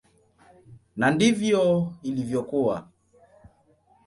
Na 0.97 1.11
ndivyo 1.11 1.61
ilivyokuwa. 2.03 2.87